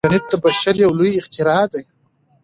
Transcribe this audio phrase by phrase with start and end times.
[0.03, 1.83] انټرنیټ د بشر یو لوی اختراع دی.